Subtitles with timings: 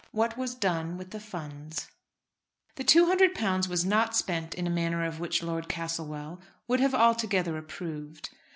[0.13, 1.87] WHAT WAS DONE WITH THE FUNDS.
[2.73, 7.55] The £200 was not spent in a manner of which Lord Castlewell would have altogether
[7.55, 8.31] approved.